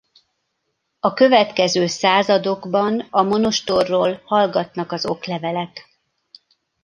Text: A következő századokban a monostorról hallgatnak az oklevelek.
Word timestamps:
A 0.99 1.13
következő 1.13 1.87
századokban 1.87 3.07
a 3.09 3.21
monostorról 3.21 4.21
hallgatnak 4.25 4.91
az 4.91 5.05
oklevelek. 5.05 5.89